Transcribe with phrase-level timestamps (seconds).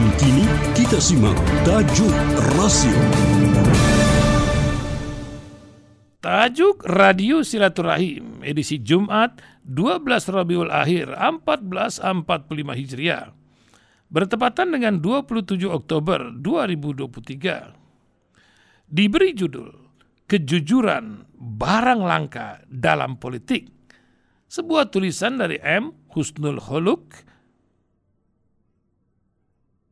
[0.00, 2.08] Dan kini kita simak tajuk
[2.56, 2.96] rasio.
[6.24, 10.00] Tajuk Radio Silaturahim edisi Jumat 12
[10.32, 13.36] Rabiul Akhir 1445 Hijriah.
[14.08, 18.88] Bertepatan dengan 27 Oktober 2023.
[18.88, 19.68] Diberi judul
[20.24, 23.68] Kejujuran Barang Langka dalam Politik.
[24.48, 25.92] Sebuah tulisan dari M.
[26.08, 27.28] Husnul Holuk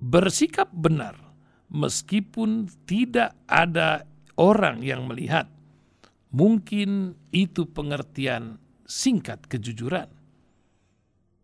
[0.00, 1.14] bersikap benar
[1.70, 4.04] meskipun tidak ada
[4.40, 5.46] orang yang melihat.
[6.30, 10.06] Mungkin itu pengertian singkat kejujuran.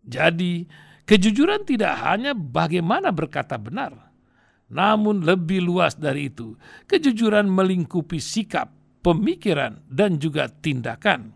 [0.06, 0.62] Jadi,
[1.02, 4.14] kejujuran tidak hanya bagaimana berkata benar,
[4.70, 6.54] namun lebih luas dari itu,
[6.86, 8.70] kejujuran melingkupi sikap,
[9.02, 11.34] pemikiran, dan juga tindakan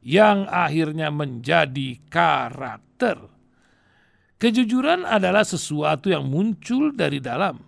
[0.00, 3.39] yang akhirnya menjadi karakter.
[4.40, 7.60] Kejujuran adalah sesuatu yang muncul dari dalam.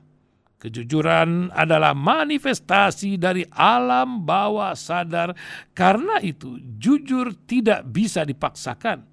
[0.56, 5.36] Kejujuran adalah manifestasi dari alam bawah sadar,
[5.76, 9.04] karena itu jujur tidak bisa dipaksakan.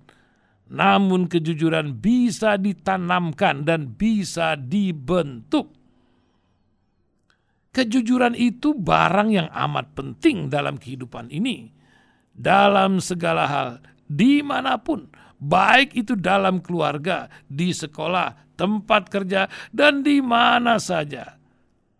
[0.71, 5.73] Namun, kejujuran bisa ditanamkan dan bisa dibentuk.
[7.75, 11.73] Kejujuran itu barang yang amat penting dalam kehidupan ini,
[12.29, 13.69] dalam segala hal,
[14.05, 15.09] di mana pun
[15.39, 21.39] baik itu dalam keluarga, di sekolah, tempat kerja, dan di mana saja.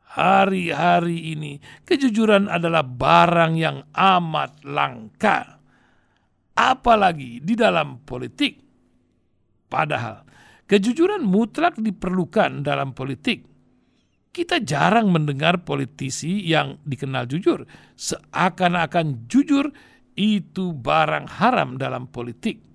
[0.09, 5.63] Hari-hari ini, kejujuran adalah barang yang amat langka,
[6.53, 8.59] apalagi di dalam politik.
[9.69, 10.25] Padahal,
[10.67, 13.47] kejujuran mutlak diperlukan dalam politik.
[14.29, 17.65] Kita jarang mendengar politisi yang dikenal jujur,
[17.97, 19.73] seakan-akan jujur
[20.13, 22.68] itu barang haram dalam politik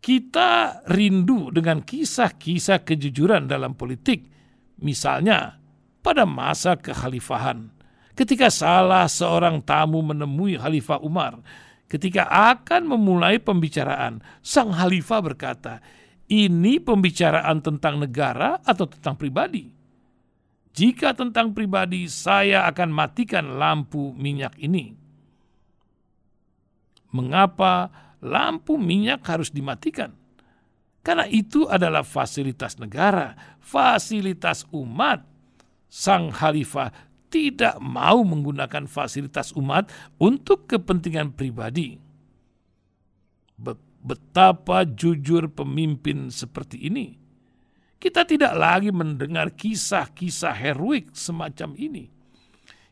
[0.00, 4.24] kita rindu dengan kisah-kisah kejujuran dalam politik.
[4.80, 5.60] Misalnya,
[6.00, 7.68] pada masa kekhalifahan,
[8.16, 11.44] ketika salah seorang tamu menemui Khalifah Umar,
[11.84, 15.74] ketika akan memulai pembicaraan, sang Khalifah berkata,
[16.32, 19.68] ini pembicaraan tentang negara atau tentang pribadi?
[20.70, 24.96] Jika tentang pribadi, saya akan matikan lampu minyak ini.
[27.10, 27.90] Mengapa
[28.20, 30.16] lampu minyak harus dimatikan.
[31.00, 35.24] Karena itu adalah fasilitas negara, fasilitas umat.
[35.90, 36.92] Sang khalifah
[37.32, 41.98] tidak mau menggunakan fasilitas umat untuk kepentingan pribadi.
[44.00, 47.20] Betapa jujur pemimpin seperti ini.
[48.00, 52.19] Kita tidak lagi mendengar kisah-kisah heroik semacam ini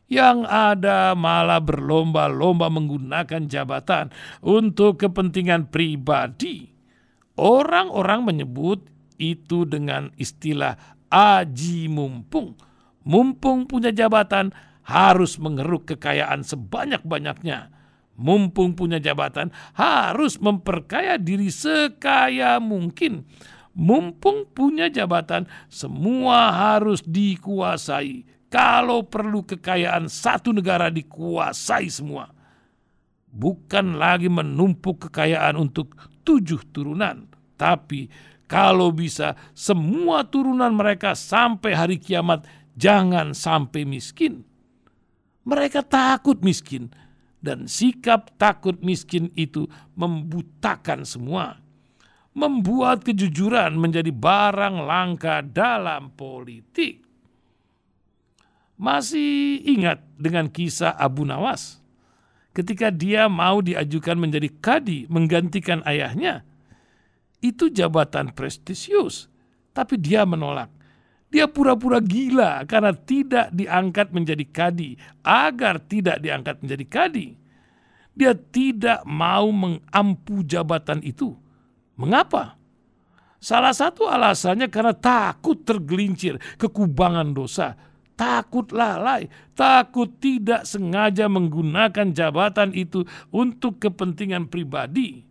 [0.09, 4.09] yang ada malah berlomba-lomba menggunakan jabatan
[4.41, 6.73] untuk kepentingan pribadi.
[7.37, 8.89] Orang-orang menyebut
[9.21, 10.75] itu dengan istilah
[11.07, 12.57] aji mumpung.
[13.05, 14.51] Mumpung punya jabatan
[14.83, 17.71] harus mengeruk kekayaan sebanyak-banyaknya.
[18.19, 23.23] Mumpung punya jabatan harus memperkaya diri sekaya mungkin.
[23.71, 32.33] Mumpung punya jabatan semua harus dikuasai kalau perlu kekayaan satu negara dikuasai semua.
[33.29, 35.93] Bukan lagi menumpuk kekayaan untuk
[36.25, 38.09] tujuh turunan, tapi
[38.49, 44.41] kalau bisa semua turunan mereka sampai hari kiamat jangan sampai miskin.
[45.45, 46.89] Mereka takut miskin
[47.37, 51.61] dan sikap takut miskin itu membutakan semua.
[52.33, 57.08] Membuat kejujuran menjadi barang langka dalam politik.
[58.79, 61.83] Masih ingat dengan kisah Abu Nawas?
[62.55, 66.47] Ketika dia mau diajukan menjadi kadi menggantikan ayahnya,
[67.43, 69.27] itu jabatan prestisius,
[69.75, 70.71] tapi dia menolak.
[71.27, 74.95] Dia pura-pura gila karena tidak diangkat menjadi kadi,
[75.27, 77.27] agar tidak diangkat menjadi kadi.
[78.15, 81.35] Dia tidak mau mengampu jabatan itu.
[81.99, 82.55] Mengapa?
[83.43, 87.88] Salah satu alasannya karena takut tergelincir kekubangan dosa
[88.19, 95.23] takut lalai, takut tidak sengaja menggunakan jabatan itu untuk kepentingan pribadi.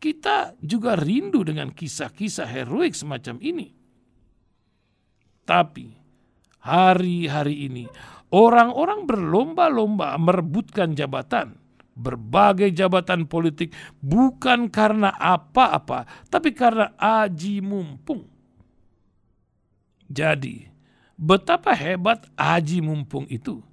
[0.00, 3.68] Kita juga rindu dengan kisah-kisah heroik semacam ini.
[5.44, 5.92] Tapi
[6.64, 7.84] hari-hari ini
[8.32, 11.60] orang-orang berlomba-lomba merebutkan jabatan,
[11.92, 18.24] berbagai jabatan politik bukan karena apa-apa, tapi karena aji mumpung.
[20.06, 20.75] Jadi,
[21.16, 23.64] betapa hebat aji mumpung itu,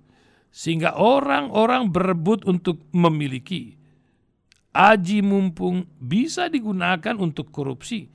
[0.50, 3.76] sehingga orang-orang berebut untuk memiliki.
[4.74, 8.10] Aji mumpung bisa digunakan untuk korupsi,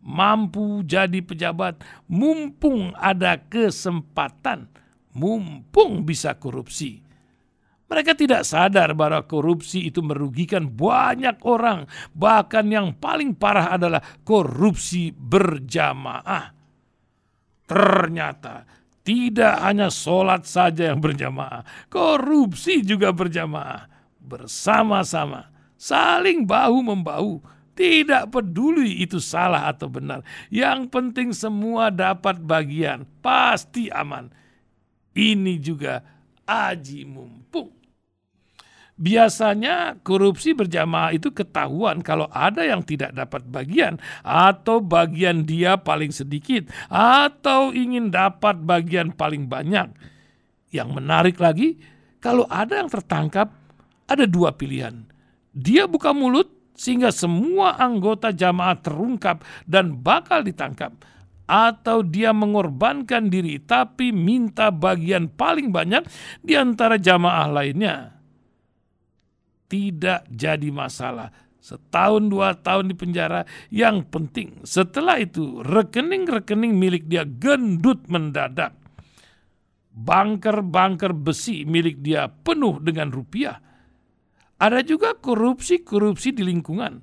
[0.00, 4.72] mampu jadi pejabat, mumpung ada kesempatan,
[5.12, 7.04] mumpung bisa korupsi.
[7.88, 15.08] Mereka tidak sadar bahwa korupsi itu merugikan banyak orang, bahkan yang paling parah adalah korupsi
[15.12, 16.57] berjamaah.
[17.68, 18.64] Ternyata
[19.04, 23.88] tidak hanya sholat saja yang berjamaah, korupsi juga berjamaah.
[24.20, 25.48] Bersama-sama,
[25.80, 27.40] saling bahu-membahu,
[27.72, 30.26] tidak peduli itu salah atau benar.
[30.52, 34.28] Yang penting semua dapat bagian, pasti aman.
[35.16, 36.02] Ini juga
[36.44, 37.77] aji mumpung.
[38.98, 46.10] Biasanya korupsi berjamaah itu ketahuan kalau ada yang tidak dapat bagian atau bagian dia paling
[46.10, 49.94] sedikit atau ingin dapat bagian paling banyak.
[50.74, 51.78] Yang menarik lagi,
[52.18, 53.54] kalau ada yang tertangkap,
[54.10, 55.06] ada dua pilihan.
[55.54, 60.90] Dia buka mulut sehingga semua anggota jamaah terungkap dan bakal ditangkap
[61.46, 66.02] atau dia mengorbankan diri tapi minta bagian paling banyak
[66.42, 68.17] di antara jamaah lainnya
[69.68, 71.30] tidak jadi masalah.
[71.60, 78.72] Setahun dua tahun di penjara, yang penting setelah itu rekening-rekening milik dia gendut mendadak.
[79.92, 83.60] Banker-banker besi milik dia penuh dengan rupiah.
[84.58, 87.02] Ada juga korupsi-korupsi di lingkungan.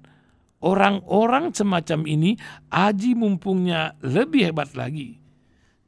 [0.66, 2.34] Orang-orang semacam ini
[2.74, 5.25] aji mumpungnya lebih hebat lagi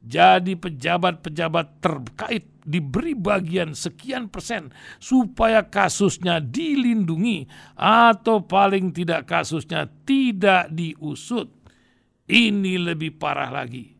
[0.08, 7.44] jadi pejabat-pejabat terkait diberi bagian sekian persen supaya kasusnya dilindungi
[7.76, 11.52] atau paling tidak kasusnya tidak diusut.
[12.24, 13.92] Ini lebih parah lagi.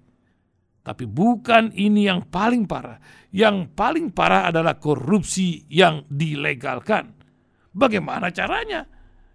[0.80, 2.96] Tapi bukan ini yang paling parah.
[3.28, 7.12] Yang paling parah adalah korupsi yang dilegalkan.
[7.76, 8.88] Bagaimana caranya?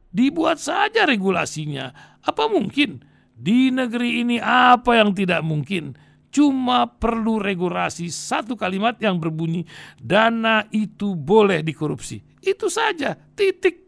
[0.09, 2.17] Dibuat saja regulasinya.
[2.25, 3.05] Apa mungkin?
[3.33, 6.12] Di negeri ini apa yang tidak mungkin?
[6.33, 9.69] Cuma perlu regulasi satu kalimat yang berbunyi
[10.01, 12.25] dana itu boleh dikorupsi.
[12.41, 13.85] Itu saja, titik.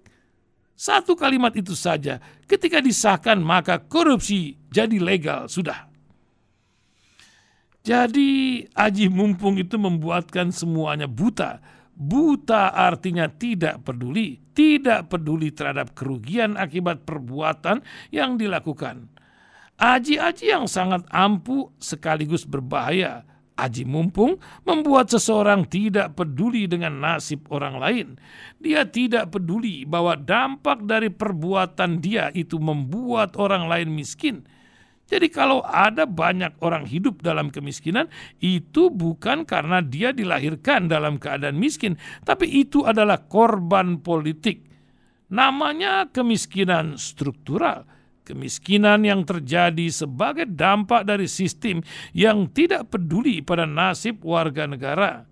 [0.77, 2.21] Satu kalimat itu saja.
[2.45, 5.89] Ketika disahkan maka korupsi jadi legal, sudah.
[7.81, 11.63] Jadi aji mumpung itu membuatkan semuanya buta.
[11.95, 17.79] Buta artinya tidak peduli, tidak peduli terhadap kerugian akibat perbuatan
[18.11, 19.15] yang dilakukan
[19.75, 23.27] Aji-aji yang sangat ampuh sekaligus berbahaya.
[23.55, 24.35] Aji mumpung
[24.67, 28.07] membuat seseorang tidak peduli dengan nasib orang lain.
[28.59, 34.43] Dia tidak peduli bahwa dampak dari perbuatan dia itu membuat orang lain miskin.
[35.07, 38.11] Jadi kalau ada banyak orang hidup dalam kemiskinan,
[38.43, 41.95] itu bukan karena dia dilahirkan dalam keadaan miskin,
[42.25, 44.65] tapi itu adalah korban politik.
[45.31, 47.94] Namanya kemiskinan struktural
[48.25, 55.29] Kemiskinan yang terjadi sebagai dampak dari sistem yang tidak peduli pada nasib warga negara.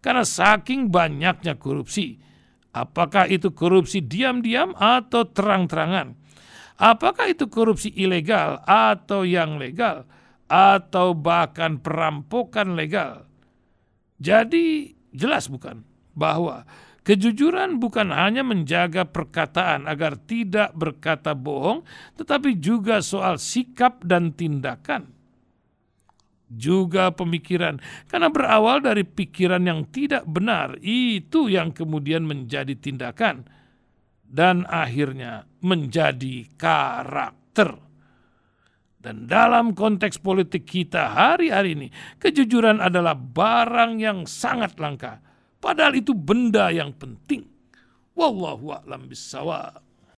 [0.00, 2.16] Karena saking banyaknya korupsi,
[2.72, 6.16] apakah itu korupsi diam-diam atau terang-terangan?
[6.80, 10.08] Apakah itu korupsi ilegal atau yang legal?
[10.48, 13.28] Atau bahkan perampokan legal?
[14.16, 15.84] Jadi jelas bukan
[16.16, 16.64] bahwa
[17.02, 21.82] Kejujuran bukan hanya menjaga perkataan agar tidak berkata bohong,
[22.14, 25.10] tetapi juga soal sikap dan tindakan.
[26.46, 33.50] Juga pemikiran, karena berawal dari pikiran yang tidak benar, itu yang kemudian menjadi tindakan,
[34.22, 37.82] dan akhirnya menjadi karakter.
[39.02, 41.88] Dan dalam konteks politik kita hari-hari ini,
[42.22, 45.31] kejujuran adalah barang yang sangat langka
[45.62, 47.46] Padahal itu benda yang penting.
[48.18, 49.91] Wallahu a'lam bissawab.